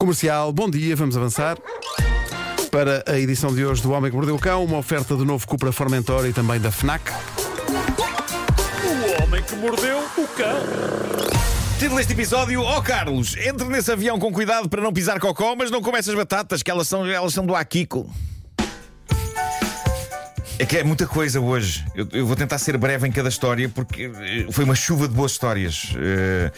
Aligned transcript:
Comercial, 0.00 0.52
bom 0.52 0.70
dia, 0.70 0.94
vamos 0.94 1.16
avançar. 1.16 1.58
Para 2.70 3.02
a 3.04 3.18
edição 3.18 3.52
de 3.52 3.66
hoje 3.66 3.82
do 3.82 3.90
Homem 3.90 4.12
que 4.12 4.16
Mordeu 4.16 4.36
o 4.36 4.38
Cão, 4.38 4.64
uma 4.64 4.78
oferta 4.78 5.16
do 5.16 5.24
novo 5.24 5.44
Cupra 5.44 5.72
Formentor 5.72 6.24
e 6.24 6.32
também 6.32 6.60
da 6.60 6.70
FNAC. 6.70 7.10
O 8.84 9.24
homem 9.24 9.42
que 9.42 9.56
mordeu 9.56 9.98
o 9.98 10.28
cão. 10.28 10.60
Título 11.80 11.96
deste 11.96 12.12
episódio, 12.12 12.62
ó 12.62 12.80
Carlos, 12.80 13.36
entre 13.38 13.66
nesse 13.66 13.90
avião 13.90 14.20
com 14.20 14.32
cuidado 14.32 14.68
para 14.68 14.80
não 14.80 14.92
pisar 14.92 15.18
cocó, 15.18 15.56
mas 15.56 15.68
não 15.68 15.82
come 15.82 15.98
essas 15.98 16.14
batatas, 16.14 16.62
que 16.62 16.70
elas 16.70 16.86
são, 16.86 17.04
elas 17.04 17.34
são 17.34 17.44
do 17.44 17.56
Akiko. 17.56 18.08
É 20.60 20.66
que 20.66 20.76
é 20.76 20.82
muita 20.82 21.06
coisa 21.06 21.40
hoje. 21.40 21.84
Eu, 21.94 22.08
eu 22.10 22.26
vou 22.26 22.34
tentar 22.34 22.58
ser 22.58 22.76
breve 22.76 23.06
em 23.06 23.12
cada 23.12 23.28
história 23.28 23.68
porque 23.68 24.10
eh, 24.12 24.46
foi 24.50 24.64
uma 24.64 24.74
chuva 24.74 25.06
de 25.06 25.14
boas 25.14 25.30
histórias. 25.30 25.92
Eh, 25.96 26.50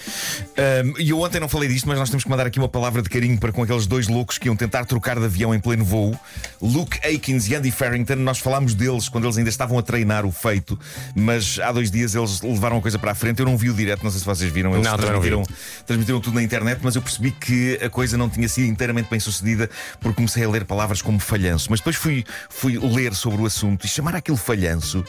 ehm, 0.57 0.95
E 0.99 1.11
eu 1.11 1.21
ontem 1.21 1.39
não 1.39 1.49
falei 1.51 1.69
disto, 1.69 1.87
mas 1.87 1.99
nós 1.99 2.09
temos 2.09 2.25
que 2.25 2.31
mandar 2.31 2.47
aqui 2.47 2.59
uma 2.59 2.69
palavra 2.69 3.03
de 3.03 3.11
carinho 3.11 3.37
para 3.39 3.53
com 3.53 3.63
aqueles 3.63 3.87
dois 3.87 4.09
loucos 4.09 4.39
que 4.39 4.49
iam 4.49 4.57
tentar 4.57 4.87
trocar 4.87 5.19
de 5.19 5.27
avião 5.27 5.55
em 5.55 5.61
pleno 5.61 5.85
voo. 5.85 6.19
Luke 6.63 6.99
Aikins 7.05 7.47
e 7.49 7.55
Andy 7.55 7.71
Farrington. 7.71 8.15
Nós 8.17 8.39
falámos 8.39 8.73
deles 8.73 9.07
quando 9.07 9.25
eles 9.25 9.37
ainda 9.37 9.51
estavam 9.51 9.79
a 9.79 9.83
treinar 9.83 10.25
o 10.25 10.33
feito, 10.33 10.79
mas 11.15 11.59
há 11.59 11.71
dois 11.71 11.91
dias 11.91 12.15
eles 12.15 12.41
levaram 12.41 12.79
a 12.79 12.81
coisa 12.81 12.99
para 12.99 13.11
a 13.11 13.15
frente. 13.15 13.41
Eu 13.41 13.47
não 13.47 13.57
vi 13.59 13.69
o 13.69 13.75
direto, 13.75 14.03
não 14.03 14.11
sei 14.11 14.21
se 14.21 14.27
vocês 14.27 14.51
viram. 14.51 14.73
Eles 14.73 14.87
Não, 14.87 14.97
também 14.97 15.13
não 15.13 15.21
vi. 15.21 15.29
transmitiram, 15.29 15.57
transmitiram 15.87 16.21
tudo 16.21 16.35
na 16.37 16.43
internet, 16.43 16.81
mas 16.83 16.97
eu 16.97 17.03
percebi 17.03 17.33
que 17.33 17.79
a 17.85 17.91
coisa 17.91 18.17
não 18.17 18.31
tinha 18.31 18.49
sido 18.49 18.67
inteiramente 18.67 19.11
bem 19.11 19.21
sucedida 19.21 19.69
porque 20.01 20.17
comecei 20.17 20.43
a 20.43 20.49
ler 20.49 20.65
palavras 20.65 21.03
como 21.03 21.19
falhanço. 21.21 21.67
Mas 21.69 21.81
depois 21.81 21.97
fui, 21.97 22.25
fui 22.49 22.79
ler 22.79 23.15
sobre 23.15 23.43
o 23.43 23.45
assunto 23.45 23.90
chamar 23.91 24.17
aquilo 24.17 24.37
falhanço 24.37 25.05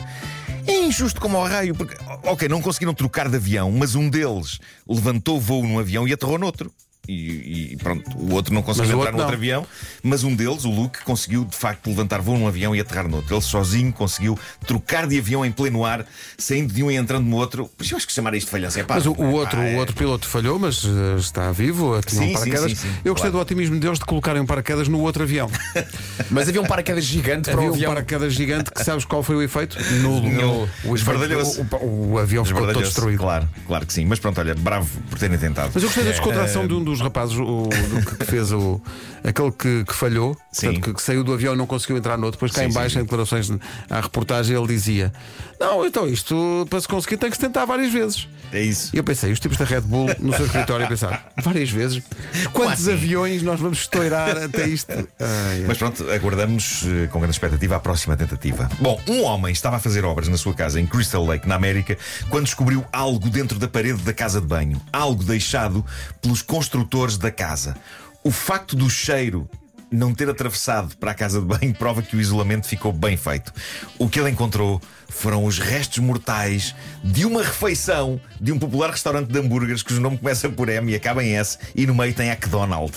é 0.67 0.85
injusto 0.85 1.19
como 1.19 1.37
ao 1.37 1.47
raio, 1.47 1.73
porque, 1.75 1.95
ok, 2.23 2.47
não 2.47 2.61
conseguiram 2.61 2.93
trocar 2.93 3.27
de 3.27 3.35
avião, 3.35 3.71
mas 3.71 3.95
um 3.95 4.09
deles 4.09 4.59
levantou 4.87 5.39
voo 5.39 5.63
num 5.63 5.79
avião 5.79 6.07
e 6.07 6.13
aterrou 6.13 6.37
noutro. 6.37 6.71
E, 7.11 7.73
e 7.73 7.77
pronto, 7.77 8.09
o 8.17 8.33
outro 8.33 8.53
não 8.53 8.61
conseguiu 8.61 8.97
o 8.97 9.01
entrar 9.01 9.07
outro 9.11 9.17
no 9.17 9.23
outro 9.23 9.35
avião, 9.35 9.67
mas 10.01 10.23
um 10.23 10.33
deles, 10.35 10.63
o 10.65 10.69
Luke, 10.71 11.03
conseguiu 11.03 11.43
de 11.43 11.55
facto 11.57 11.87
levantar 11.87 12.21
voo 12.21 12.37
num 12.37 12.47
avião 12.47 12.75
e 12.75 12.79
aterrar 12.79 13.07
noutro. 13.07 13.33
Ele 13.35 13.41
sozinho 13.41 13.91
conseguiu 13.91 14.37
trocar 14.65 15.07
de 15.07 15.17
avião 15.19 15.45
em 15.45 15.51
pleno 15.51 15.83
ar, 15.85 16.05
saindo 16.37 16.73
de 16.73 16.83
um 16.83 16.89
e 16.91 16.95
entrando 16.95 17.25
no 17.25 17.35
outro. 17.35 17.69
Mas 17.77 17.91
eu 17.91 17.97
acho 17.97 18.07
que 18.07 18.13
chamar 18.13 18.33
isto 18.33 18.45
de 18.47 18.51
falhança 18.51 18.79
é 18.79 18.83
pá. 18.83 18.95
Mas 18.95 19.05
o, 19.05 19.11
o 19.11 19.13
é 19.13 19.17
pá, 19.17 19.23
outro, 19.25 19.59
é- 19.61 19.75
o 19.75 19.77
outro 19.79 19.95
piloto 19.95 20.27
falhou, 20.27 20.57
mas 20.57 20.83
eh, 20.85 21.17
está 21.19 21.51
vivo, 21.51 21.99
tinha 22.05 22.21
um 22.21 22.25
Sim, 22.25 22.27
sim, 22.29 22.33
paraquedas. 22.33 22.71
sim, 22.71 22.75
sim, 22.75 22.87
Eu 23.03 23.13
gostei 23.13 23.29
claro. 23.29 23.31
do 23.31 23.39
otimismo 23.39 23.79
deles 23.79 23.99
de 23.99 24.05
colocarem 24.05 24.41
um 24.41 24.45
paraquedas 24.45 24.87
no 24.87 24.99
outro 25.01 25.23
avião. 25.23 25.49
Mas 26.31 26.47
havia 26.47 26.61
um 26.61 26.65
paraquedas 26.65 27.03
gigante 27.03 27.49
para 27.49 27.53
Havia 27.53 27.67
o 27.69 27.71
um 27.71 27.75
avião. 27.75 27.93
paraquedas 27.93 28.33
gigante 28.33 28.71
que 28.71 28.83
sabes 28.83 29.03
qual 29.05 29.21
foi 29.23 29.35
o 29.35 29.41
efeito? 29.41 29.77
Nulo. 30.01 30.29
Nulo. 30.29 30.69
O, 30.85 30.95
Esbardalhou-se. 30.95 31.59
o, 31.59 31.75
o- 31.77 32.11
o 32.13 32.17
avião 32.19 32.45
ficou 32.45 32.65
todo 32.67 32.79
destruído. 32.81 33.19
Claro, 33.19 33.49
claro 33.67 33.85
que 33.85 33.93
sim. 33.93 34.05
Mas 34.05 34.19
pronto, 34.19 34.39
olha, 34.39 34.55
bravo 34.55 34.87
por 35.09 35.19
terem 35.19 35.37
tentado. 35.37 35.71
Mas 35.73 35.83
eu 35.83 35.89
gostei 35.89 36.03
da 36.05 36.11
descontração 36.11 36.63
É. 36.63 36.67
de 36.67 36.73
um 36.73 36.83
dos 36.83 37.00
rapazes 37.01 37.35
o, 37.37 37.63
do 37.69 38.15
que- 38.17 38.25
fez 38.25 38.51
o. 38.51 38.81
aquele 39.23 39.51
que, 39.51 39.83
que 39.85 39.93
falhou, 39.93 40.35
Sim. 40.51 40.67
portanto, 40.67 40.83
que, 40.85 40.93
que 40.95 41.01
saiu 41.01 41.23
do 41.23 41.33
avião 41.33 41.53
e 41.53 41.57
não 41.57 41.65
conseguiu 41.67 41.97
entrar 41.97 42.17
no 42.17 42.25
outro. 42.25 42.37
Depois 42.37 42.51
cá 42.51 42.61
Sim, 42.61 42.67
em 42.69 42.73
baixo, 42.73 42.93
sim. 42.93 42.99
em 42.99 43.03
declarações 43.03 43.49
à 43.89 43.99
reportagem, 44.01 44.55
ele 44.57 44.67
dizia: 44.67 45.11
Não, 45.59 45.85
então 45.85 46.07
isto 46.07 46.65
para 46.69 46.79
se 46.81 46.87
conseguir 46.87 47.17
tem 47.17 47.29
que 47.29 47.35
se 47.35 47.41
tentar 47.41 47.65
várias 47.65 47.91
vezes. 47.91 48.27
É 48.53 48.61
isso. 48.61 48.89
E 48.93 48.97
eu 48.97 49.03
pensei, 49.03 49.31
os 49.31 49.39
tipos 49.39 49.57
da 49.57 49.63
Red 49.63 49.81
Bull 49.81 50.07
no 50.19 50.33
seu 50.35 50.45
escritório 50.45 50.85
a 50.85 50.89
pensar, 50.89 51.31
várias 51.41 51.69
vezes, 51.69 52.03
quantos 52.51 52.81
assim? 52.81 52.91
aviões 52.91 53.41
nós 53.41 53.57
vamos 53.61 53.79
estourar 53.79 54.35
até 54.37 54.67
isto? 54.67 54.91
Ai, 54.91 55.05
ai. 55.21 55.63
Mas 55.67 55.77
pronto, 55.77 56.09
aguardamos 56.11 56.83
eh, 56.85 57.07
com 57.07 57.19
grande 57.19 57.33
expectativa 57.35 57.77
a 57.77 57.79
próxima 57.79 58.17
tentativa. 58.17 58.69
Bom, 58.79 58.99
um 59.07 59.23
homem 59.23 59.53
estava 59.53 59.77
a 59.77 59.79
fazer 59.79 60.03
obras 60.03 60.27
na 60.27 60.35
sua 60.37 60.53
casa 60.53 60.81
em 60.81 60.85
Crystal 60.85 61.25
Lake, 61.25 61.47
na 61.47 61.55
América, 61.55 61.97
quando 62.29 62.43
descobriu 62.43 62.83
algo 62.91 63.29
dentro 63.29 63.57
da 63.57 63.69
parede 63.69 64.01
da 64.01 64.11
casa 64.13 64.41
de 64.41 64.47
banho. 64.47 64.81
Algo 64.91 65.23
deixado 65.23 65.85
pelos 66.21 66.41
construtores 66.41 66.80
da 67.17 67.31
casa. 67.31 67.75
O 68.23 68.31
facto 68.31 68.75
do 68.75 68.89
cheiro 68.89 69.49
não 69.91 70.13
ter 70.13 70.29
atravessado 70.29 70.95
para 70.97 71.11
a 71.11 71.13
casa 71.13 71.41
de 71.41 71.45
banho 71.45 71.73
prova 71.73 72.01
que 72.01 72.15
o 72.15 72.21
isolamento 72.21 72.65
ficou 72.65 72.93
bem 72.93 73.17
feito. 73.17 73.53
O 73.99 74.07
que 74.07 74.19
ele 74.19 74.29
encontrou 74.29 74.81
foram 75.09 75.43
os 75.43 75.59
restos 75.59 75.99
mortais 75.99 76.73
de 77.03 77.25
uma 77.25 77.43
refeição 77.43 78.19
de 78.39 78.53
um 78.53 78.57
popular 78.57 78.89
restaurante 78.89 79.27
de 79.27 79.37
hambúrgueres 79.37 79.83
cujo 79.83 79.99
nome 79.99 80.17
começa 80.17 80.49
por 80.49 80.69
M 80.69 80.91
e 80.91 80.95
acaba 80.95 81.23
em 81.23 81.35
S 81.35 81.57
e 81.75 81.85
no 81.85 81.93
meio 81.93 82.13
tem 82.13 82.29
McDonald. 82.29 82.93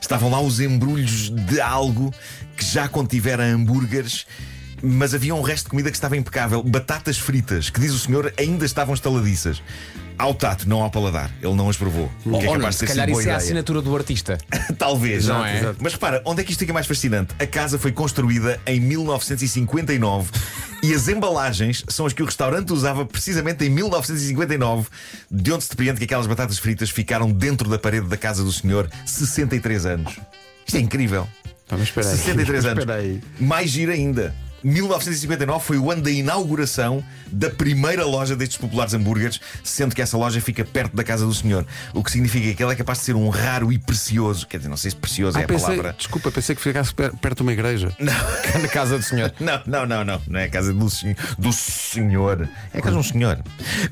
Estavam 0.00 0.30
lá 0.30 0.40
os 0.40 0.60
embrulhos 0.60 1.28
de 1.30 1.60
algo 1.60 2.12
que 2.56 2.64
já 2.64 2.88
contivera 2.88 3.44
hambúrgueres, 3.44 4.26
mas 4.82 5.14
havia 5.14 5.34
um 5.34 5.42
resto 5.42 5.64
de 5.64 5.70
comida 5.70 5.90
que 5.90 5.96
estava 5.96 6.16
impecável. 6.16 6.62
Batatas 6.62 7.18
fritas, 7.18 7.70
que 7.70 7.80
diz 7.80 7.92
o 7.92 7.98
senhor 7.98 8.32
ainda 8.36 8.64
estavam 8.64 8.94
estaladiças. 8.94 9.62
Ao 10.18 10.34
tato, 10.34 10.68
não 10.68 10.82
ao 10.82 10.90
paladar. 10.90 11.30
Ele 11.42 11.54
não 11.54 11.68
as 11.68 11.76
provou. 11.76 12.10
O 12.24 12.38
que 12.38 12.44
é 12.44 12.46
não, 12.46 12.54
capaz 12.54 12.74
de 12.74 12.80
se 12.80 12.86
calhar 12.86 13.08
isso 13.08 13.20
é 13.20 13.22
a 13.22 13.24
ideia. 13.24 13.36
assinatura 13.38 13.80
do 13.80 13.96
artista. 13.96 14.38
Talvez, 14.78 15.26
Não 15.26 15.36
Exato, 15.36 15.46
é? 15.56 15.58
exato. 15.60 15.76
Mas 15.80 15.96
para, 15.96 16.22
onde 16.24 16.42
é 16.42 16.44
que 16.44 16.50
isto 16.52 16.60
fica 16.60 16.72
mais 16.72 16.86
fascinante? 16.86 17.34
A 17.38 17.46
casa 17.46 17.78
foi 17.78 17.92
construída 17.92 18.60
em 18.66 18.78
1959 18.78 20.30
e 20.82 20.92
as 20.94 21.08
embalagens 21.08 21.82
são 21.88 22.06
as 22.06 22.12
que 22.12 22.22
o 22.22 22.26
restaurante 22.26 22.72
usava 22.72 23.04
precisamente 23.06 23.64
em 23.64 23.70
1959, 23.70 24.88
de 25.30 25.52
onde 25.52 25.64
se 25.64 25.70
depreende 25.70 25.98
que 25.98 26.04
aquelas 26.04 26.26
batatas 26.26 26.58
fritas 26.58 26.90
ficaram 26.90 27.30
dentro 27.30 27.68
da 27.68 27.78
parede 27.78 28.06
da 28.06 28.16
casa 28.16 28.44
do 28.44 28.52
senhor 28.52 28.88
63 29.06 29.86
anos. 29.86 30.18
Isto 30.66 30.76
é 30.76 30.80
incrível. 30.80 31.26
Pá, 31.66 31.76
mas 31.76 31.88
espera 31.88 32.08
aí. 32.08 32.16
63 32.16 32.64
anos. 32.66 32.78
Espera 32.84 32.98
aí. 33.00 33.20
Mais 33.40 33.70
giro 33.70 33.90
ainda. 33.92 34.34
1959 34.64 35.64
foi 35.64 35.78
o 35.78 35.90
ano 35.90 36.02
da 36.02 36.10
inauguração 36.10 37.02
da 37.30 37.48
primeira 37.50 38.04
loja 38.04 38.36
destes 38.36 38.58
populares 38.58 38.92
hambúrgueres, 38.94 39.40
sendo 39.64 39.94
que 39.94 40.02
essa 40.02 40.16
loja 40.16 40.40
fica 40.40 40.64
perto 40.64 40.94
da 40.94 41.02
casa 41.04 41.24
do 41.26 41.32
senhor. 41.34 41.66
O 41.94 42.02
que 42.04 42.10
significa 42.10 42.54
que 42.54 42.62
ele 42.62 42.72
é 42.72 42.76
capaz 42.76 42.98
de 42.98 43.04
ser 43.04 43.16
um 43.16 43.28
raro 43.28 43.72
e 43.72 43.78
precioso. 43.78 44.46
Quer 44.46 44.58
dizer, 44.58 44.68
não 44.68 44.76
sei 44.76 44.90
se 44.90 44.96
precioso 44.96 45.38
é 45.38 45.42
Ah, 45.42 45.44
a 45.44 45.48
pensei, 45.48 45.66
palavra. 45.68 45.94
desculpa, 45.96 46.30
pensei 46.30 46.54
que 46.54 46.62
ficasse 46.62 46.94
per- 46.94 47.12
perto 47.16 47.36
de 47.38 47.42
uma 47.42 47.52
igreja. 47.52 47.90
Na 47.98 48.68
casa 48.68 48.98
do 48.98 49.04
senhor. 49.04 49.32
Não, 49.40 49.60
não, 49.66 49.86
não, 49.86 50.04
não. 50.04 50.22
Não 50.28 50.38
é 50.40 50.44
a 50.44 50.48
casa 50.48 50.72
do, 50.72 50.86
do 51.38 51.52
senhor. 51.52 52.48
É 52.72 52.78
a 52.78 52.82
casa 52.82 52.92
de 52.92 52.98
um 52.98 53.02
senhor. 53.02 53.38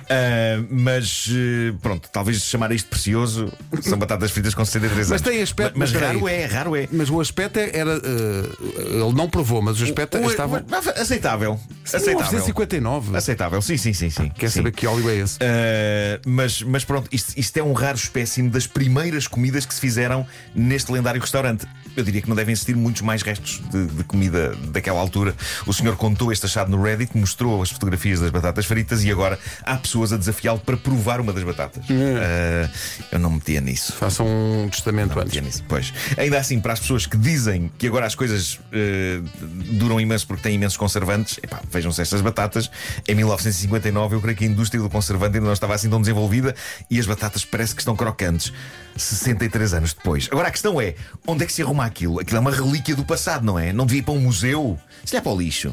Ah, 0.09 0.63
mas 0.71 1.29
eh, 1.31 1.75
pronto, 1.83 2.09
talvez 2.13 2.43
chamar 2.43 2.71
isto 2.73 2.89
precioso 2.89 3.53
são 3.83 3.99
batatas 3.99 4.31
fritas 4.31 4.55
com 4.55 4.65
63 4.65 5.09
Mas 5.11 5.21
anos. 5.23 5.23
tem 5.35 5.43
aspecto- 5.43 5.79
Mas, 5.79 5.93
mas 5.93 6.01
raro 6.03 6.29
é, 6.29 6.45
raro 6.47 6.77
é. 6.77 6.89
Mas 6.93 7.11
o 7.11 7.21
aspecto 7.21 7.59
é- 7.59 7.71
era. 7.77 7.93
eh, 7.97 9.01
ele 9.03 9.13
não 9.15 9.29
provou, 9.29 9.61
mas 9.63 9.81
o 9.81 9.85
aspecto 9.85 10.19
O- 10.19 10.31
estava. 10.31 10.60
Aceitável. 10.97 11.59
Aceitável. 11.85 12.17
1959. 12.17 13.17
Aceitável, 13.17 13.63
sim, 13.63 13.77
sim, 13.77 13.93
sim. 13.93 14.11
sim. 14.11 14.29
Quer 14.31 14.51
sim. 14.51 14.59
saber 14.59 14.73
que 14.73 14.87
óleo 14.87 15.09
é 15.11 15.17
esse? 15.17 15.37
Uh, 15.37 16.21
mas, 16.27 16.63
mas 16.63 16.85
pronto, 16.85 17.09
isto, 17.13 17.33
isto 17.37 17.57
é 17.57 17.63
um 17.63 17.73
raro 17.73 17.97
espécime 17.97 18.49
das 18.49 18.67
primeiras 18.67 19.27
comidas 19.27 19.67
que 19.67 19.75
se 19.75 19.81
fizeram 19.81 20.27
neste 20.55 20.91
lendário 20.93 21.21
restaurante. 21.21 21.67
Eu 21.97 22.05
diria 22.05 22.23
que 22.23 22.29
não 22.29 22.37
devem 22.37 22.53
existir 22.53 22.77
muitos 22.77 23.03
mais 23.03 23.23
restos 23.23 23.61
de, 23.71 23.87
de 23.87 24.05
comida 24.05 24.55
daquela 24.69 25.01
altura. 25.01 25.35
O 25.67 25.73
senhor 25.73 25.97
contou 25.97 26.33
este 26.33 26.47
achado 26.47 26.71
no 26.71 26.83
Reddit, 26.83 27.17
mostrou 27.17 27.63
as 27.63 27.71
fotografias 27.71 28.21
das 28.21 28.31
batatas 28.31 28.67
fritas 28.67 29.05
e 29.05 29.11
agora 29.11 29.39
há 29.63 29.77
pessoas 29.77 30.13
a 30.13 30.17
desafiá-lo 30.17 30.61
para 30.61 30.77
provar 30.77 31.21
uma 31.21 31.33
das 31.33 31.43
batatas. 31.43 31.85
Uh, 31.85 32.71
eu 33.11 33.19
não 33.19 33.31
metia 33.31 33.61
nisso. 33.61 33.93
Façam 33.93 34.27
um 34.27 34.69
testamento 34.69 35.15
Não 35.15 35.23
antes. 35.23 35.35
metia 35.35 35.43
nisso. 35.43 35.65
Pois. 35.69 35.93
Ainda 36.17 36.39
assim, 36.39 36.61
para 36.61 36.73
as 36.73 36.81
pessoas 36.81 37.07
que 37.07 37.17
dizem 37.17 37.71
que 37.79 37.87
agora 37.87 38.07
as 38.07 38.15
coisas 38.15 38.55
uh, 38.55 39.29
duram 39.73 40.01
imenso 40.01 40.27
porque 40.27 40.43
têm 40.43 40.50
imensos 40.55 40.77
conservantes, 40.77 41.39
epá, 41.43 41.61
vejam-se 41.71 42.01
estas 42.01 42.21
batatas. 42.21 42.71
Em 43.07 43.15
1959, 43.15 44.17
eu 44.17 44.21
creio 44.21 44.37
que 44.37 44.45
a 44.45 44.47
indústria 44.47 44.83
do 44.83 44.89
conservante 44.89 45.37
ainda 45.37 45.47
não 45.47 45.53
estava 45.53 45.75
assim 45.75 45.89
tão 45.89 46.01
desenvolvida 46.01 46.55
e 46.91 46.99
as 46.99 47.07
batatas 47.07 47.45
parece 47.45 47.75
que 47.75 47.81
estão 47.81 47.97
crocantes. 47.97 48.53
63 48.97 49.75
anos 49.75 49.93
depois. 49.93 50.29
Agora 50.31 50.49
a 50.49 50.51
questão 50.51 50.81
é: 50.81 50.95
onde 51.27 51.45
é 51.45 51.47
que 51.47 51.53
se 51.53 51.63
arruma 51.63 51.85
aquilo? 51.85 52.21
Aquilo 52.21 52.37
é 52.37 52.41
uma 52.41 52.51
relíquia 52.51 52.95
do 52.95 53.05
passado, 53.05 53.45
não 53.45 53.59
é? 53.59 53.73
Não 53.73 53.87
devia 53.87 54.01
ir 54.01 54.05
para 54.05 54.15
um 54.15 54.21
museu? 54.21 54.79
Se 55.05 55.17
é 55.17 55.21
para 55.21 55.33
o 55.33 55.39
lixo. 55.39 55.73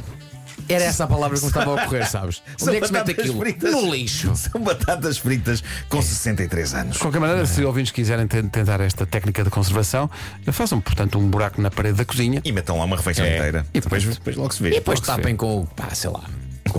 Era 0.70 0.84
essa 0.86 1.04
a 1.06 1.08
palavra 1.08 1.38
que 1.38 1.44
me 1.44 1.50
estava 1.50 1.72
a 1.72 1.84
ocorrer, 1.84 2.08
sabes? 2.10 2.42
São 2.58 2.68
Onde 2.70 2.78
é 2.78 2.82
que 2.82 2.88
se 2.88 2.94
mete 2.94 3.02
batatas 3.06 3.26
aquilo? 3.26 3.40
fritas. 3.40 3.72
No 3.72 3.92
lixo. 3.94 4.36
São 4.36 4.62
batatas 4.62 5.18
fritas 5.18 5.64
com 5.90 6.02
63 6.02 6.74
anos. 6.74 6.94
De 6.96 7.00
qualquer 7.00 7.20
maneira, 7.20 7.46
se 7.46 7.64
ouvintes 7.64 7.92
quiserem 7.92 8.28
ten- 8.28 8.48
tentar 8.50 8.80
esta 8.82 9.06
técnica 9.06 9.44
de 9.44 9.50
conservação, 9.50 10.10
façam, 10.52 10.80
portanto, 10.82 11.18
um 11.20 11.28
buraco 11.30 11.62
na 11.62 11.70
parede 11.72 11.98
da 11.98 12.06
cozinha. 12.06 12.42
E 12.44 12.52
metam 12.52 12.78
lá 12.78 12.86
uma 12.86 12.96
refeição 12.98 13.26
É. 13.26 13.38
inteira. 13.38 13.66
E 13.74 13.80
depois, 13.80 14.04
depois 14.04 14.36
logo 14.36 14.54
se 14.54 14.64
vê. 14.64 14.70
E 14.70 14.74
depois 14.74 15.00
Logo 15.00 15.12
se 15.12 15.18
tapem 15.18 15.36
com, 15.36 15.62
o- 15.62 15.66
pá, 15.68 15.90
sei 15.94 16.10
lá, 16.10 16.22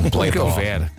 com 0.00 0.18
um 0.18 0.28
O 0.28 0.32
que 0.32 0.38
houver. 0.38 0.90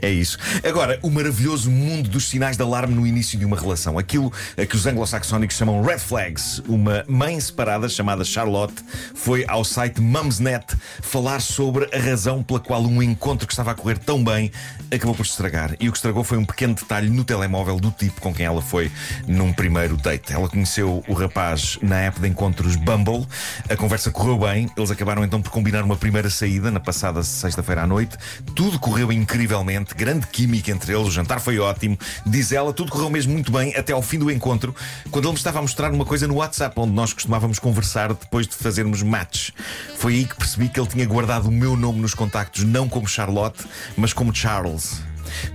É 0.00 0.10
isso. 0.10 0.38
Agora, 0.66 0.98
o 1.02 1.10
maravilhoso 1.10 1.70
mundo 1.70 2.08
dos 2.08 2.28
sinais 2.28 2.56
de 2.56 2.62
alarme 2.62 2.94
no 2.94 3.06
início 3.06 3.38
de 3.38 3.44
uma 3.44 3.58
relação. 3.58 3.98
Aquilo 3.98 4.32
a 4.56 4.64
que 4.64 4.76
os 4.76 4.86
anglo-saxónicos 4.86 5.56
chamam 5.56 5.82
red 5.82 5.98
flags. 5.98 6.62
Uma 6.68 7.04
mãe 7.08 7.38
separada 7.40 7.88
chamada 7.88 8.24
Charlotte 8.24 8.84
foi 9.14 9.44
ao 9.48 9.64
site 9.64 10.00
Mumsnet 10.00 10.64
falar 11.02 11.40
sobre 11.40 11.88
a 11.94 11.98
razão 11.98 12.42
pela 12.42 12.60
qual 12.60 12.82
um 12.82 13.02
encontro 13.02 13.46
que 13.46 13.52
estava 13.52 13.72
a 13.72 13.74
correr 13.74 13.98
tão 13.98 14.22
bem 14.22 14.50
acabou 14.92 15.14
por 15.14 15.26
se 15.26 15.32
estragar. 15.32 15.74
E 15.80 15.88
o 15.88 15.92
que 15.92 15.98
estragou 15.98 16.22
foi 16.22 16.38
um 16.38 16.44
pequeno 16.44 16.74
detalhe 16.74 17.08
no 17.10 17.24
telemóvel 17.24 17.78
do 17.78 17.90
tipo 17.90 18.20
com 18.20 18.32
quem 18.32 18.46
ela 18.46 18.62
foi 18.62 18.90
num 19.26 19.52
primeiro 19.52 19.96
date. 19.96 20.32
Ela 20.32 20.48
conheceu 20.48 21.02
o 21.08 21.12
rapaz 21.12 21.78
na 21.82 22.00
app 22.00 22.20
de 22.20 22.28
encontros 22.28 22.76
Bumble. 22.76 23.26
A 23.68 23.76
conversa 23.76 24.10
correu 24.10 24.38
bem. 24.38 24.70
Eles 24.76 24.90
acabaram 24.90 25.24
então 25.24 25.42
por 25.42 25.50
combinar 25.50 25.82
uma 25.82 25.96
primeira 25.96 26.30
saída 26.30 26.70
na 26.70 26.80
passada 26.80 27.22
sexta-feira 27.22 27.82
à 27.82 27.86
noite. 27.86 28.16
Tudo 28.54 28.78
correu 28.78 29.10
incrivelmente, 29.10 29.94
grande 29.94 30.26
química 30.26 30.70
entre 30.70 30.92
eles, 30.92 31.08
o 31.08 31.10
jantar 31.10 31.40
foi 31.40 31.58
ótimo. 31.58 31.98
Diz 32.24 32.52
ela, 32.52 32.72
tudo 32.72 32.90
correu 32.90 33.10
mesmo 33.10 33.32
muito 33.32 33.50
bem 33.50 33.74
até 33.74 33.92
ao 33.92 34.02
fim 34.02 34.18
do 34.18 34.30
encontro, 34.30 34.74
quando 35.10 35.24
ele 35.24 35.32
me 35.32 35.38
estava 35.38 35.58
a 35.58 35.62
mostrar 35.62 35.92
uma 35.92 36.04
coisa 36.04 36.28
no 36.28 36.36
WhatsApp, 36.36 36.78
onde 36.78 36.92
nós 36.92 37.12
costumávamos 37.12 37.58
conversar 37.58 38.12
depois 38.12 38.46
de 38.46 38.54
fazermos 38.54 39.02
match. 39.02 39.50
Foi 39.96 40.14
aí 40.14 40.24
que 40.24 40.36
percebi 40.36 40.68
que 40.68 40.78
ele 40.78 40.88
tinha 40.88 41.06
guardado 41.06 41.48
o 41.48 41.50
meu 41.50 41.76
nome 41.76 42.00
nos 42.00 42.14
contactos, 42.14 42.62
não 42.64 42.88
como 42.88 43.08
Charlotte, 43.08 43.64
mas 43.96 44.12
como 44.12 44.34
Charles. 44.34 45.02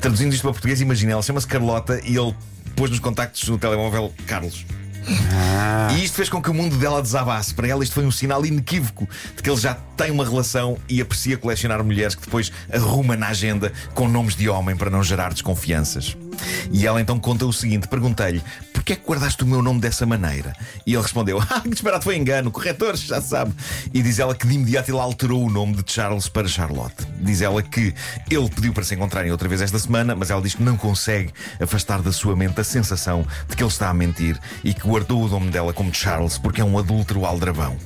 Traduzindo 0.02 0.34
isto 0.34 0.42
para 0.42 0.52
português, 0.52 0.82
imagina, 0.82 1.14
ela 1.14 1.22
chama-se 1.22 1.48
Carlota 1.48 2.02
e 2.04 2.18
ele 2.18 2.36
pôs 2.76 2.90
nos 2.90 3.00
contactos 3.00 3.48
no 3.48 3.58
telemóvel 3.58 4.14
Carlos. 4.26 4.66
E 5.96 6.04
isto 6.04 6.16
fez 6.16 6.30
com 6.30 6.42
que 6.42 6.50
o 6.50 6.54
mundo 6.54 6.78
dela 6.78 7.02
desabasse. 7.02 7.54
Para 7.54 7.68
ela, 7.68 7.84
isto 7.84 7.94
foi 7.94 8.06
um 8.06 8.12
sinal 8.12 8.46
inequívoco 8.46 9.08
de 9.36 9.42
que 9.42 9.50
ele 9.50 9.60
já 9.60 9.76
tem 9.98 10.12
uma 10.12 10.24
relação 10.24 10.78
e 10.88 11.02
aprecia 11.02 11.38
colecionar 11.38 11.84
mulheres 11.84 12.16
que 12.16 12.22
depois 12.22 12.52
arruma 12.72 13.18
na 13.18 13.28
agenda 13.28 13.72
com 13.94 14.08
nomes 14.08 14.36
de 14.36 14.48
homem 14.48 14.76
para 14.76 14.90
não 14.90 15.04
gerar 15.04 15.34
desconfianças. 15.34 16.16
E 16.72 16.86
ela 16.86 17.02
então 17.02 17.20
conta 17.20 17.46
o 17.46 17.54
seguinte: 17.54 17.88
perguntei-lhe, 17.88 18.42
porquê 18.74 18.94
é 18.94 18.96
que 18.96 19.06
guardaste 19.06 19.44
o 19.44 19.48
meu 19.48 19.62
nome 19.62 19.80
dessa 19.80 20.06
maneira? 20.06 20.56
E 20.86 20.94
ele 20.94 21.02
respondeu: 21.02 21.40
Ah, 21.50 21.62
que 21.62 21.70
disparado 21.70 22.04
foi 22.04 22.16
engano, 22.16 22.52
corretores, 22.52 23.02
já 23.02 23.22
sabe. 23.22 23.54
E 23.94 24.02
diz 24.02 24.20
ela 24.20 24.36
que 24.36 24.48
de 24.48 24.56
imediato 24.56 24.92
ele 24.92 25.00
alterou 25.00 25.44
o 25.44 25.50
nome 25.50 25.76
de 25.76 25.92
Charles 25.92 26.28
para 26.28 26.48
Charlotte. 26.48 27.06
Diz 27.20 27.42
ela 27.42 27.62
que 27.62 27.94
ele 28.30 28.50
pediu 28.50 28.74
para 28.74 28.84
se 28.84 28.96
encontrarem 28.96 29.32
outra 29.32 29.48
vez 29.48 29.62
esta 29.62 29.80
semana, 29.80 30.16
mas 30.16 30.30
ela 30.30 30.42
diz 30.42 30.56
que 30.56 30.64
não 30.64 30.78
consegue 30.78 31.34
afastar 31.60 32.02
da 32.02 32.12
sua 32.12 32.36
mente 32.36 32.60
a 32.60 32.64
sensação 32.64 33.26
de 33.48 33.56
que 33.56 33.64
ele 33.64 33.70
está 33.70 33.90
a 33.90 33.94
mentir 33.94 34.40
e 34.64 34.74
que 34.74 34.88
guardou 34.90 35.24
o 35.24 35.28
nome 35.30 35.50
dela 35.52 35.72
como 35.72 35.94
Charles 35.94 36.38
porque 36.38 36.62
é 36.62 36.64
um 36.66 36.78
adúltero 36.78 37.26
aldrabão. 37.26 37.78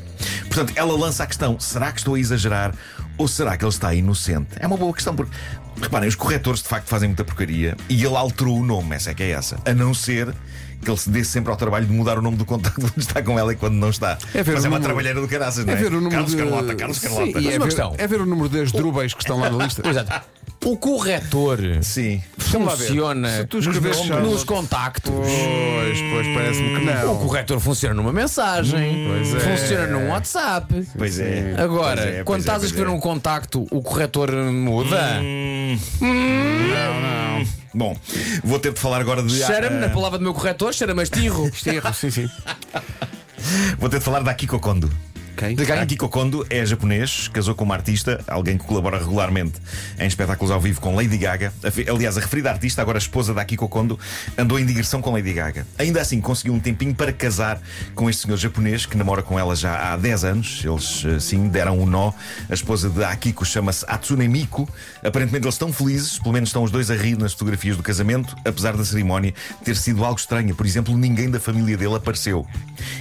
Portanto, 0.48 0.74
ela 0.76 0.98
lança 0.98 1.24
a 1.24 1.28
questão: 1.28 1.60
será 1.60 1.92
que 1.92 2.00
estou 2.00 2.16
a 2.16 2.20
exagerar 2.20 2.74
ou 3.18 3.28
será 3.28 3.58
que 3.58 3.64
ele 3.66 3.70
está 3.72 3.94
inocente? 3.94 4.50
É 4.60 4.66
uma 4.66 4.78
boa 4.78 4.94
questão, 4.94 5.16
porque 5.16 5.36
reparem, 5.82 6.08
os 6.08 6.16
corretores 6.16 6.62
de 6.62 6.68
facto 6.70 6.88
fazem 6.88 7.10
muita 7.10 7.24
porcaria 7.26 7.76
e 7.90 8.04
ele 8.04 8.16
alterou 8.16 8.58
o 8.60 8.66
nome, 8.66 8.96
essa 8.96 9.12
é 9.12 9.14
que 9.14 9.22
é 9.24 9.32
essa. 9.32 9.58
A 9.66 9.74
não 9.74 9.94
ser 9.94 10.34
que 10.82 10.90
ele 10.90 10.98
se 10.98 11.10
dê 11.10 11.24
sempre 11.24 11.50
ao 11.52 11.56
trabalho 11.58 11.86
de 11.86 11.94
mudar 11.94 12.18
o 12.18 12.22
nome 12.22 12.36
do 12.38 12.44
contacto 12.46 12.82
quando 12.82 12.98
está 12.98 13.22
com 13.22 13.38
ela 13.40 13.54
e 13.54 13.56
quando 13.56 13.76
não 13.76 13.90
está. 13.90 14.18
É 14.34 14.44
ver 14.44 14.54
Mas 14.54 14.64
o 14.64 14.68
é 14.68 14.70
uma 14.70 14.78
número- 14.78 14.84
trabalheira 14.84 15.22
do 15.22 15.28
caraças, 15.28 15.66
não 15.66 15.74
É 15.74 15.78
é? 15.78 15.80
ver 15.80 15.88
o 15.88 15.92
número 15.92 16.12
Carlos 16.12 16.32
de... 16.32 16.38
Carlota, 16.38 16.76
Carlos 16.76 17.00
Carlota. 17.00 17.26
Sim, 17.26 17.40
e 17.40 17.48
é 17.48 17.60
ver, 17.60 17.74
é 18.00 18.08
ver 18.08 18.22
o 18.22 18.26
número 18.26 18.50
das 18.50 18.72
drúbeis 18.72 19.14
que 19.14 19.22
estão 19.22 19.40
lá 19.40 19.50
na 19.50 19.64
lista. 19.64 19.82
Exato. 19.88 20.22
O 20.66 20.78
corretor 20.78 21.60
Sim. 21.82 22.22
Funciona 22.38 23.30
Se 23.38 23.46
tu 23.46 23.60
escreves 23.60 24.06
nos, 24.08 24.44
contactos. 24.44 25.12
Pois, 25.14 26.00
pois, 26.12 26.28
parece-me 26.36 26.80
que 26.80 26.82
O 26.82 27.06
não. 27.06 27.18
corretor 27.18 27.60
funciona 27.60 27.94
numa 27.96 28.14
mensagem, 28.14 29.08
Pois 29.08 29.36
é. 29.36 29.40
funciona 29.40 29.88
num 29.88 30.10
WhatsApp. 30.10 30.88
Pois 30.98 31.20
é. 31.20 31.56
Agora, 31.58 32.02
Pois 32.02 32.16
é, 32.16 32.24
quando 32.24 32.26
pois 32.26 32.38
é, 32.38 32.40
estás 32.40 32.56
a 32.58 32.60
pois 32.60 32.64
escrever 32.72 32.90
é. 32.90 32.94
um 32.94 33.00
contacto, 33.00 33.68
o 33.72 33.82
corretor 33.82 34.32
muda. 34.32 35.20
Não, 36.02 37.02
não. 37.02 37.48
Bom, 37.74 37.98
vou 38.44 38.60
ter 38.60 38.72
de 38.72 38.80
falar 38.80 39.02
agora 39.02 39.24
de. 39.24 39.34
Cheira-me, 39.34 39.78
ah, 39.78 39.88
na 39.88 39.90
palavra 39.90 40.20
do 40.20 40.24
meu 40.24 40.34
corretor, 40.34 40.74
cheira-me 40.74 41.00
a 41.00 41.04
estirro. 41.04 41.48
Estirro, 41.54 41.94
sim, 41.94 42.12
sim. 42.12 42.30
Vou 43.80 43.90
ter 43.90 44.00
de 44.00 44.06
falar 44.06 44.22
da 44.22 44.32
Akiko 44.32 44.60
Kondo. 44.60 44.92
Quem? 45.36 45.56
Akiko 45.80 46.08
Kondo 46.10 46.46
é 46.50 46.66
japonês, 46.66 47.28
casou 47.28 47.56
com 47.56 47.64
uma 47.64 47.76
artista, 47.76 48.24
alguém 48.28 48.58
que 48.58 48.66
colabora 48.66 48.98
regularmente 48.98 49.60
em 50.00 50.08
espetáculos 50.08 50.52
ao 50.52 50.60
vivo 50.60 50.80
com 50.80 50.96
Lady 50.96 51.18
Gaga. 51.18 51.52
Aliás, 51.90 52.18
a 52.18 52.22
referida 52.22 52.52
artista, 52.52 52.82
agora 52.82 52.98
esposa 52.98 53.34
da 53.34 53.42
Akiko 53.42 53.68
Kondo, 53.68 54.00
andou 54.38 54.60
em 54.60 54.66
digressão 54.66 55.02
com 55.02 55.12
Lady 55.12 55.34
Gaga. 55.34 55.66
Ainda 55.78 56.02
assim, 56.02 56.22
conseguiu 56.22 56.54
um 56.54 56.60
tempinho 56.60 56.94
para 56.94 57.12
casar 57.12 57.60
com 57.96 58.10
este 58.10 58.24
senhor 58.24 58.38
japonês 58.38 58.86
que 58.86 58.96
namora 58.96 59.24
com 59.24 59.38
ela 59.38 59.56
já 59.56 59.94
há 59.94 59.98
10 59.98 60.24
anos. 60.24 60.62
Eles, 60.64 61.04
eh, 61.06 61.20
sim, 61.20 61.48
deram 61.48 61.80
um 61.80 61.86
nó. 61.86 62.12
A 62.50 62.54
esposa 62.54 62.90
de 62.90 63.04
Akiko 63.04 63.44
chama-se 63.44 63.86
Atsune 63.88 64.28
Miku. 64.28 64.70
Aparentemente, 65.04 65.46
eles 65.46 65.56
estão 65.56 65.74
felizes, 65.74 66.20
pelo 66.20 66.34
menos 66.34 66.50
estão 66.50 66.64
os 66.64 66.72
dois 66.72 66.92
a 66.92 66.96
rir 66.96 67.18
nas 67.18 67.34
fotografias 67.34 67.76
do 67.76 67.84
casamento, 67.84 68.36
apesar 68.46 68.78
da 68.78 68.86
cerimónia 68.86 69.34
ter 69.64 69.76
sido 69.76 70.04
algo 70.06 70.20
estranha. 70.20 70.54
Por 70.54 70.66
exemplo, 70.66 70.96
ninguém 70.96 71.30
da 71.30 71.40
família 71.40 71.76
dele 71.76 71.96
apareceu. 71.96 72.46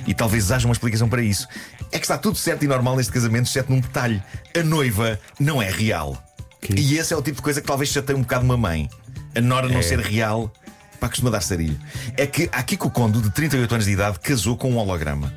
E 0.06 0.14
talvez 0.14 0.50
haja 0.50 0.67
uma 0.67 0.73
explicação 0.73 1.08
para 1.08 1.23
isso. 1.23 1.46
É 1.90 1.99
que 1.99 2.05
está 2.05 2.17
tudo 2.22 2.38
certo 2.38 2.64
e 2.64 2.69
normal 2.69 2.96
neste 2.96 3.12
casamento, 3.12 3.46
exceto 3.46 3.70
num 3.70 3.80
detalhe: 3.80 4.22
a 4.56 4.62
noiva 4.62 5.19
não 5.38 5.60
é 5.60 5.70
real. 5.70 6.16
Que? 6.60 6.80
E 6.80 6.96
esse 6.96 7.12
é 7.12 7.16
o 7.16 7.22
tipo 7.22 7.36
de 7.36 7.42
coisa 7.42 7.60
que 7.60 7.66
talvez 7.66 7.90
chateie 7.90 8.16
um 8.16 8.22
bocado 8.22 8.44
uma 8.44 8.56
mãe. 8.56 8.88
A 9.34 9.40
nora 9.40 9.69
não 9.69 9.82
ser 9.82 9.98
real, 9.98 10.52
para 11.00 11.08
costuma 11.08 11.30
dar 11.30 11.40
sarilho. 11.40 11.78
É 12.16 12.26
que 12.26 12.48
a 12.52 12.62
Kiko 12.62 12.90
Kondo, 12.90 13.20
de 13.20 13.30
38 13.30 13.74
anos 13.74 13.86
de 13.86 13.92
idade, 13.92 14.20
casou 14.20 14.56
com 14.56 14.70
um 14.70 14.76
holograma. 14.76 15.32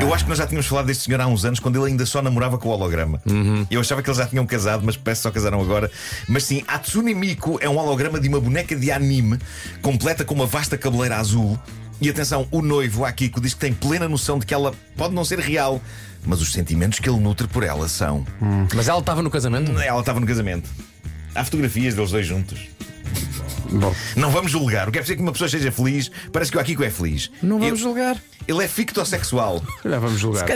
Eu 0.00 0.12
acho 0.12 0.24
que 0.24 0.28
nós 0.28 0.38
já 0.38 0.46
tínhamos 0.46 0.66
falado 0.66 0.86
deste 0.86 1.04
senhor 1.04 1.20
há 1.20 1.26
uns 1.26 1.44
anos, 1.44 1.60
quando 1.60 1.76
ele 1.76 1.92
ainda 1.92 2.04
só 2.06 2.20
namorava 2.20 2.58
com 2.58 2.68
o 2.68 2.72
holograma. 2.72 3.20
Eu 3.70 3.80
achava 3.80 4.02
que 4.02 4.08
eles 4.08 4.18
já 4.18 4.26
tinham 4.26 4.46
casado, 4.46 4.82
mas 4.84 4.96
parece 4.96 5.20
que 5.20 5.22
só 5.24 5.30
casaram 5.30 5.60
agora. 5.60 5.90
Mas 6.28 6.44
sim, 6.44 6.62
Atsune 6.66 7.14
Miku 7.14 7.58
é 7.60 7.68
um 7.68 7.76
holograma 7.76 8.18
de 8.20 8.28
uma 8.28 8.40
boneca 8.40 8.74
de 8.74 8.90
anime, 8.90 9.38
completa 9.82 10.24
com 10.24 10.34
uma 10.34 10.46
vasta 10.46 10.76
cabeleira 10.76 11.16
azul. 11.16 11.58
E 12.00 12.10
atenção, 12.10 12.46
o 12.50 12.60
noivo, 12.60 13.04
Akiko, 13.04 13.40
diz 13.40 13.54
que 13.54 13.60
tem 13.60 13.72
plena 13.72 14.08
noção 14.08 14.38
de 14.38 14.44
que 14.46 14.52
ela 14.52 14.74
pode 14.96 15.14
não 15.14 15.24
ser 15.24 15.38
real, 15.38 15.80
mas 16.24 16.40
os 16.42 16.52
sentimentos 16.52 16.98
que 16.98 17.08
ele 17.08 17.18
nutre 17.18 17.46
por 17.48 17.62
ela 17.62 17.88
são. 17.88 18.26
Mas 18.74 18.88
ela 18.88 18.98
estava 19.00 19.22
no 19.22 19.30
casamento? 19.30 19.70
Ela 19.80 20.00
estava 20.00 20.20
no 20.20 20.26
casamento. 20.26 20.68
Há 21.34 21.44
fotografias 21.44 21.94
deles 21.94 22.10
dois 22.10 22.26
juntos. 22.26 22.68
Bom, 23.70 23.94
Não 24.14 24.30
vamos 24.30 24.52
julgar. 24.52 24.88
O 24.88 24.92
que 24.92 24.98
é 24.98 25.00
preciso 25.00 25.16
que 25.16 25.22
uma 25.22 25.32
pessoa 25.32 25.48
seja 25.50 25.72
feliz? 25.72 26.10
Parece 26.32 26.50
que 26.52 26.56
o 26.56 26.60
Akiko 26.60 26.84
é 26.84 26.90
feliz. 26.90 27.30
Não 27.42 27.58
vamos 27.58 27.66
ele, 27.74 27.76
julgar. 27.82 28.16
ele 28.46 28.62
é 28.64 28.68
fictossexual. 28.68 29.60
se 29.60 29.82
calhar 29.82 30.00
vamos 30.00 30.20
julgar. 30.20 30.46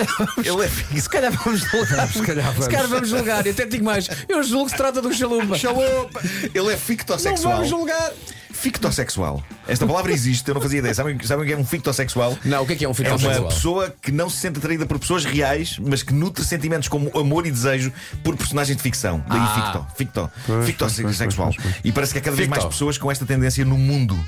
Ele 0.44 0.64
é 0.64 0.68
fi- 0.68 1.00
Se 1.00 1.08
calhar 1.08 1.32
vamos 1.32 1.60
julgar. 1.60 2.08
Se 2.08 2.22
calhar 2.22 2.46
vamos. 2.52 2.64
Se 2.64 2.70
calhar 2.70 2.88
vamos 2.88 3.08
julgar. 3.08 3.46
E 3.46 3.50
até 3.50 3.66
digo 3.66 3.84
mais. 3.84 4.08
Eu 4.28 4.42
julgo 4.44 4.66
que 4.66 4.70
se 4.72 4.76
trata 4.76 5.00
de 5.02 5.08
um 5.08 5.12
chalupa. 5.12 5.58
Chalupa. 5.58 6.20
Ele 6.54 6.68
é 6.68 6.72
Não 6.72 6.78
fictossexual. 6.78 7.54
vamos 7.54 7.68
julgar. 7.68 8.12
Fictossexual. 8.60 9.42
Esta 9.66 9.86
palavra 9.86 10.12
existe, 10.12 10.46
eu 10.48 10.54
não 10.54 10.60
fazia 10.60 10.80
ideia. 10.80 10.94
Sabem, 10.94 11.18
sabem 11.24 11.44
o 11.44 11.46
que 11.46 11.52
é 11.54 11.56
um 11.56 11.64
fictossexual? 11.64 12.36
Não, 12.44 12.62
o 12.62 12.66
que 12.66 12.74
é 12.74 12.76
que 12.76 12.84
é 12.84 12.88
um 12.88 12.90
É 12.90 12.94
fitossexual? 12.94 13.40
uma 13.40 13.48
pessoa 13.48 13.94
que 14.02 14.12
não 14.12 14.28
se 14.28 14.36
sente 14.36 14.58
atraída 14.58 14.84
por 14.84 14.98
pessoas 14.98 15.24
reais, 15.24 15.78
mas 15.80 16.02
que 16.02 16.12
nutre 16.12 16.44
sentimentos 16.44 16.86
como 16.88 17.10
amor 17.18 17.46
e 17.46 17.50
desejo 17.50 17.90
por 18.22 18.36
personagens 18.36 18.76
de 18.76 18.82
ficção. 18.82 19.24
Daí 19.28 19.38
Ah. 19.40 19.86
ficto, 19.96 19.96
ficto, 19.96 20.30
fictossexual. 20.66 21.52
pois, 21.56 21.74
E 21.82 21.90
parece 21.90 22.12
que 22.12 22.18
há 22.18 22.22
cada 22.22 22.36
vez 22.36 22.46
Ficto. 22.48 22.60
mais 22.60 22.72
pessoas 22.72 22.98
com 22.98 23.10
esta 23.10 23.24
tendência 23.24 23.64
no 23.64 23.78
mundo. 23.78 24.18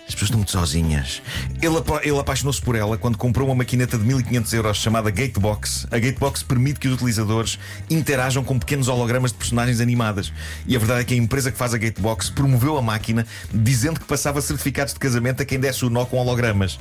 As 0.00 0.14
pessoas 0.14 0.22
estão 0.22 0.38
muito 0.38 0.50
sozinhas. 0.50 1.22
Ele, 1.62 1.76
apa- 1.78 2.00
ele 2.02 2.18
apaixonou-se 2.18 2.60
por 2.60 2.74
ela 2.74 2.98
quando 2.98 3.16
comprou 3.16 3.46
uma 3.48 3.54
maquineta 3.54 3.96
de 3.96 4.04
1500 4.04 4.52
euros 4.54 4.76
chamada 4.76 5.10
Gatebox. 5.10 5.86
A 5.90 5.98
Gatebox 5.98 6.42
permite 6.42 6.80
que 6.80 6.88
os 6.88 6.94
utilizadores 6.94 7.58
interajam 7.88 8.42
com 8.42 8.58
pequenos 8.58 8.88
hologramas 8.88 9.30
de 9.32 9.38
personagens 9.38 9.80
animadas. 9.80 10.32
E 10.66 10.74
a 10.74 10.78
verdade 10.78 11.02
é 11.02 11.04
que 11.04 11.14
a 11.14 11.16
empresa 11.16 11.52
que 11.52 11.58
faz 11.58 11.72
a 11.74 11.78
Gatebox 11.78 12.30
promoveu 12.30 12.76
a 12.76 12.82
máquina 12.82 13.26
dizendo 13.52 14.00
que 14.00 14.06
passava 14.06 14.40
certificados 14.40 14.92
de 14.94 14.98
casamento 15.00 15.42
a 15.42 15.44
quem 15.44 15.60
desse 15.60 15.84
o 15.84 15.90
nó 15.90 16.04
com 16.04 16.16
hologramas. 16.18 16.78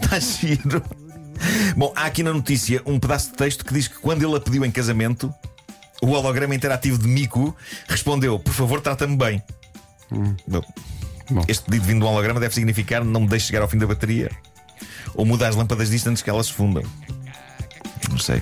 Está 0.00 0.18
giro. 0.20 0.82
Bom, 1.76 1.92
há 1.96 2.04
aqui 2.06 2.22
na 2.22 2.32
notícia 2.32 2.80
um 2.86 2.98
pedaço 2.98 3.30
de 3.32 3.36
texto 3.36 3.64
que 3.64 3.74
diz 3.74 3.88
que 3.88 3.96
quando 3.98 4.22
ele 4.24 4.36
a 4.36 4.40
pediu 4.40 4.64
em 4.64 4.70
casamento, 4.70 5.32
o 6.00 6.08
holograma 6.12 6.54
interativo 6.54 6.96
de 6.96 7.06
Miku 7.08 7.54
respondeu: 7.88 8.38
Por 8.38 8.54
favor, 8.54 8.80
trata-me 8.80 9.16
bem. 9.16 9.42
Bom, 10.46 10.62
Bom. 11.30 11.44
Este 11.48 11.64
pedido 11.64 11.86
vindo 11.86 12.00
do 12.00 12.06
holograma 12.06 12.38
deve 12.38 12.54
significar 12.54 13.04
não 13.04 13.22
me 13.22 13.28
deixe 13.28 13.46
chegar 13.46 13.62
ao 13.62 13.68
fim 13.68 13.78
da 13.78 13.86
bateria 13.86 14.30
ou 15.14 15.24
muda 15.24 15.48
as 15.48 15.56
lâmpadas 15.56 15.90
disto 15.90 16.08
antes 16.08 16.22
que 16.22 16.30
elas 16.30 16.46
se 16.46 16.52
fundam. 16.52 16.82
Não 18.14 18.20
sei. 18.20 18.40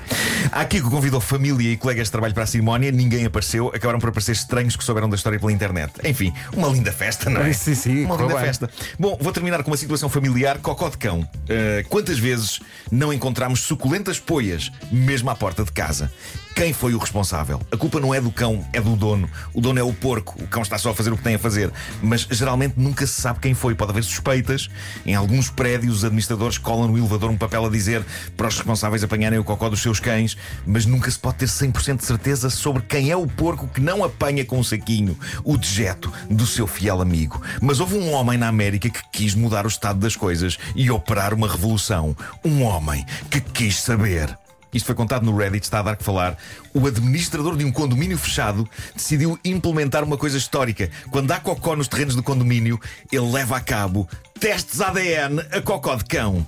Há 0.53 0.61
aqui 0.61 0.83
que 0.83 0.91
convidou 0.91 1.19
família 1.19 1.73
e 1.73 1.79
colegas 1.79 2.09
de 2.09 2.13
trabalho 2.13 2.35
para 2.35 2.43
a 2.43 2.47
cerimónia, 2.47 2.93
ninguém 2.93 3.25
apareceu, 3.25 3.69
acabaram 3.69 3.99
por 3.99 4.11
aparecer 4.11 4.33
estranhos 4.33 4.77
que 4.77 4.85
souberam 4.85 5.09
da 5.09 5.17
história 5.17 5.41
pela 5.41 5.51
internet. 5.51 5.95
Enfim, 6.05 6.31
uma 6.55 6.69
linda 6.69 6.93
festa, 6.93 7.31
não 7.31 7.41
é? 7.41 7.55
Sim, 7.55 7.75
sim, 7.75 8.05
uma 8.05 8.17
linda 8.17 8.35
bem. 8.35 8.45
festa. 8.45 8.69
Bom, 8.99 9.17
vou 9.19 9.33
terminar 9.33 9.63
com 9.63 9.71
uma 9.71 9.77
situação 9.79 10.11
familiar 10.11 10.59
cocó 10.59 10.91
de 10.91 10.99
cão. 10.99 11.21
Uh, 11.21 11.89
quantas 11.89 12.19
vezes 12.19 12.61
não 12.91 13.15
encontramos 13.15 13.61
suculentas 13.61 14.21
poias 14.21 14.71
mesmo 14.91 15.31
à 15.31 15.35
porta 15.35 15.65
de 15.65 15.73
casa? 15.73 16.13
Quem 16.55 16.75
foi 16.75 16.95
o 16.95 16.99
responsável? 16.99 17.61
A 17.73 17.77
culpa 17.79 17.99
não 17.99 18.15
é 18.15 18.21
do 18.21 18.31
cão, 18.31 18.65
é 18.75 18.81
do 18.81 18.95
dono. 18.95 19.29
O 19.55 19.61
dono 19.61 19.79
é 19.79 19.83
o 19.83 19.93
porco. 19.93 20.35
O 20.43 20.47
cão 20.47 20.61
está 20.61 20.77
só 20.77 20.91
a 20.91 20.95
fazer 20.95 21.11
o 21.11 21.17
que 21.17 21.23
tem 21.23 21.35
a 21.35 21.39
fazer. 21.39 21.73
Mas 22.03 22.27
geralmente 22.31 22.75
nunca 22.77 23.07
se 23.07 23.21
sabe 23.21 23.41
quem 23.41 23.55
foi. 23.55 23.75
Pode 23.75 23.93
haver 23.93 24.05
suspeitas. 24.05 24.69
Em 25.07 25.15
alguns 25.15 25.49
prédios, 25.49 25.99
os 25.99 26.05
administradores 26.05 26.59
colam 26.59 26.89
no 26.89 26.99
elevador 26.99 27.31
um 27.31 27.39
papel 27.39 27.65
a 27.65 27.71
dizer 27.71 28.05
para 28.37 28.49
os 28.49 28.57
responsáveis 28.57 29.03
apanharem 29.03 29.39
o 29.39 29.45
cocó 29.45 29.62
dos 29.69 29.83
seus 29.83 30.01
cães. 30.01 30.37
Mas 30.67 30.87
nunca 30.87 31.11
se 31.11 31.19
pode 31.19 31.39
ter 31.39 31.47
100% 31.47 31.99
de 31.99 32.05
certeza 32.05 32.51
sobre 32.51 32.83
quem 32.83 33.11
é 33.11 33.17
o 33.17 33.27
porco 33.27 33.69
que 33.69 33.81
não 33.81 34.05
apanha 34.05 34.45
com 34.45 34.59
um 34.59 34.65
saquinho 34.65 35.19
o 35.45 35.57
dejeto 35.57 36.13
do 36.31 36.47
seu 36.47 36.67
fiel 36.67 37.01
amigo. 37.01 37.43
Mas 37.61 37.81
houve 37.81 37.97
um 37.97 38.13
homem 38.13 38.39
na 38.39 38.49
América 38.49 38.89
que 38.89 39.03
quis 39.13 39.35
mudar 39.35 39.65
o 39.65 39.69
estado 39.69 39.99
das 39.99 40.17
coisas 40.17 40.59
e 40.75 40.91
operar 40.91 41.35
uma 41.35 41.49
revolução. 41.49 42.17
Um 42.45 42.63
homem 42.63 43.05
que 43.31 43.41
quis 43.41 43.81
saber. 43.81 44.37
Isto 44.73 44.87
foi 44.87 44.95
contado 44.95 45.25
no 45.25 45.37
Reddit, 45.37 45.65
está 45.65 45.81
a 45.81 45.83
dar 45.83 45.97
que 45.97 46.05
falar. 46.05 46.37
O 46.73 46.87
administrador 46.87 47.57
de 47.57 47.65
um 47.65 47.71
condomínio 47.71 48.17
fechado 48.17 48.67
decidiu 48.97 49.39
implementar 49.45 50.03
uma 50.03 50.17
coisa 50.17 50.39
histórica. 50.39 50.91
Quando 51.11 51.31
há 51.31 51.39
cocó 51.39 51.77
nos 51.77 51.89
terrenos 51.89 52.17
do 52.17 52.23
condomínio, 52.23 52.81
ele 53.11 53.31
leva 53.31 53.57
a 53.57 53.61
cabo 53.61 54.09
testes 54.41 54.81
ADN 54.81 55.41
a 55.53 55.61
cocó 55.61 55.95
de 55.95 56.05
cão. 56.05 56.47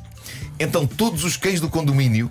Então 0.59 0.87
todos 0.87 1.23
os 1.23 1.37
cães 1.37 1.61
do 1.61 1.68
condomínio 1.68 2.30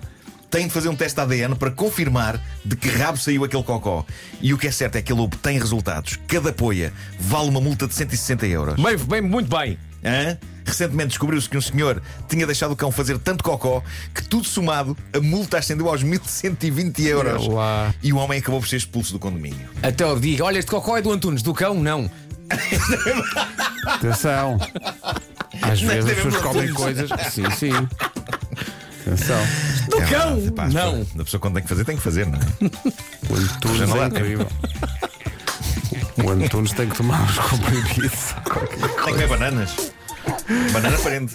tem 0.54 0.68
de 0.68 0.72
fazer 0.72 0.88
um 0.88 0.94
teste 0.94 1.16
de 1.16 1.20
ADN 1.20 1.56
para 1.56 1.68
confirmar 1.68 2.40
de 2.64 2.76
que 2.76 2.88
rabo 2.88 3.18
saiu 3.18 3.42
aquele 3.42 3.64
cocó. 3.64 4.06
E 4.40 4.54
o 4.54 4.58
que 4.58 4.68
é 4.68 4.70
certo 4.70 4.94
é 4.94 5.02
que 5.02 5.12
ele 5.12 5.20
obtém 5.20 5.58
resultados. 5.58 6.16
Cada 6.28 6.52
poia 6.52 6.92
vale 7.18 7.48
uma 7.48 7.60
multa 7.60 7.88
de 7.88 7.94
160 7.94 8.46
euros. 8.46 8.80
Bem, 8.80 8.96
bem, 8.96 9.20
muito 9.20 9.48
bem. 9.48 9.76
Hã? 10.04 10.38
Recentemente 10.64 11.08
descobriu-se 11.08 11.48
que 11.48 11.58
um 11.58 11.60
senhor 11.60 12.00
tinha 12.28 12.46
deixado 12.46 12.70
o 12.70 12.76
cão 12.76 12.92
fazer 12.92 13.18
tanto 13.18 13.42
cocó 13.42 13.82
que, 14.14 14.22
tudo 14.22 14.46
somado, 14.46 14.96
a 15.12 15.18
multa 15.18 15.58
ascendeu 15.58 15.88
aos 15.88 16.04
1120 16.04 17.02
euros. 17.02 17.48
Uau. 17.48 17.92
E 18.00 18.12
o 18.12 18.18
homem 18.18 18.38
acabou 18.38 18.60
por 18.60 18.68
ser 18.68 18.76
expulso 18.76 19.12
do 19.12 19.18
condomínio. 19.18 19.68
Até 19.82 20.04
eu 20.04 20.20
digo, 20.20 20.44
olha, 20.44 20.60
este 20.60 20.70
cocó 20.70 20.96
é 20.96 21.02
do 21.02 21.10
Antunes, 21.10 21.42
do 21.42 21.52
cão, 21.52 21.74
não. 21.74 22.08
Atenção. 23.86 24.60
Às 25.60 25.80
vezes 25.80 26.10
as 26.10 26.16
pessoas 26.16 26.36
comem 26.36 26.72
coisas. 26.72 27.10
Sim, 27.32 27.50
sim. 27.50 27.72
Atenção. 29.04 29.73
Do 29.96 30.02
É 30.02 30.06
cão! 30.06 30.34
verdade, 30.36 30.50
pá, 30.52 30.68
não. 30.68 31.06
A 31.20 31.24
pessoa 31.24 31.40
quando 31.40 31.54
tem 31.54 31.62
que 31.62 31.68
fazer, 31.68 31.84
tem 31.84 31.96
que 31.96 32.02
fazer, 32.02 32.26
não 32.26 32.38
é? 32.38 32.42
O 33.30 33.36
Antunes 33.36 33.94
é 33.94 34.06
incrível. 34.06 34.46
O 36.24 36.30
Antunes 36.30 36.72
tem 36.72 36.88
que 36.88 36.96
tomar 36.96 37.20
uns 37.22 37.38
comprimidos. 37.38 38.34
Tem 38.70 38.88
que 38.88 39.02
comer 39.02 39.28
bananas. 39.28 39.92
Banana 40.72 40.96
prende. 40.98 41.34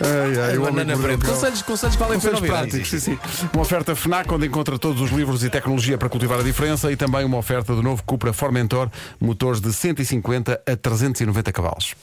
Ai, 0.00 0.40
ai, 0.50 0.56
o 0.58 0.62
homem 0.62 0.84
Banana 0.86 0.96
que 1.08 1.14
o 1.14 1.18
cão. 1.18 1.34
Conselhos, 1.34 1.62
conselhos 1.62 1.96
valem 1.96 2.16
a 2.16 2.20
pena 2.20 2.32
Conselhos 2.32 2.50
ouvir. 2.50 2.70
práticos, 2.70 2.88
sim, 2.88 2.98
sim. 2.98 3.18
Uma 3.52 3.62
oferta 3.62 3.94
FNAC 3.94 4.32
onde 4.32 4.46
encontra 4.46 4.78
todos 4.78 5.00
os 5.02 5.10
livros 5.10 5.44
e 5.44 5.50
tecnologia 5.50 5.96
para 5.98 6.08
cultivar 6.08 6.40
a 6.40 6.42
diferença 6.42 6.90
e 6.90 6.96
também 6.96 7.24
uma 7.24 7.36
oferta 7.36 7.74
do 7.74 7.82
novo 7.82 8.02
Cupra 8.04 8.32
Formentor, 8.32 8.90
motores 9.20 9.60
de 9.60 9.72
150 9.72 10.60
a 10.66 10.76
390 10.76 11.52
cavalos. 11.52 11.94